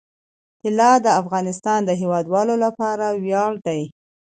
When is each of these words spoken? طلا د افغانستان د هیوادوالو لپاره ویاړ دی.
طلا 0.63 0.91
د 1.05 1.07
افغانستان 1.21 1.79
د 1.85 1.91
هیوادوالو 2.01 2.55
لپاره 2.65 3.05
ویاړ 3.23 3.51
دی. 3.65 3.81